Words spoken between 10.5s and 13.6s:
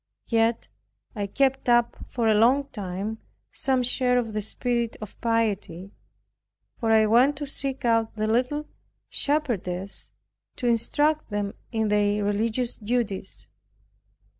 to instruct them in their religious duties.